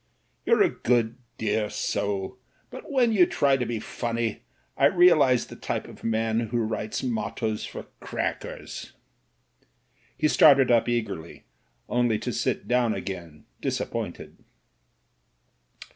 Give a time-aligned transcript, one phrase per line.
[0.47, 1.15] You're a dear,
[1.59, 2.39] good soul,
[2.71, 4.41] but when you try to be funny,
[4.75, 8.93] I realise the type of man who writes mottoes for crack ers."
[10.17, 11.43] He started up eagerly,
[11.87, 14.37] only to sit down again disappointed.